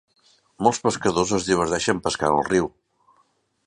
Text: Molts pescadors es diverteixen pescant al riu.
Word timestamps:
Molts 0.67 0.79
pescadors 0.85 1.35
es 1.41 1.47
diverteixen 1.51 2.03
pescant 2.09 2.39
al 2.39 2.45
riu. 2.53 2.75